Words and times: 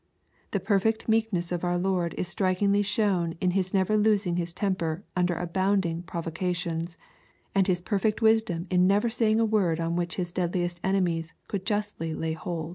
The 0.49 0.59
perfect 0.59 1.07
meek 1.07 1.31
ness 1.31 1.51
of 1.51 1.63
om 1.63 1.83
Lord 1.83 2.15
is 2.15 2.27
strikingly 2.27 2.81
shown 2.81 3.35
in 3.39 3.51
His 3.51 3.71
never 3.71 3.95
losing 3.95 4.35
His 4.35 4.51
temper 4.51 5.03
under 5.15 5.35
abounding 5.35 6.01
provocations, 6.01 6.97
and 7.53 7.67
His 7.67 7.81
perfect 7.81 8.19
wisdom 8.19 8.65
in 8.71 8.87
never 8.87 9.11
saying 9.11 9.39
a 9.39 9.45
word 9.45 9.79
on 9.79 9.95
which 9.95 10.15
His 10.15 10.31
deadUest 10.31 10.79
enemies 10.83 11.35
could 11.47 11.67
justly 11.67 12.15
lay 12.15 12.33
hold. 12.33 12.69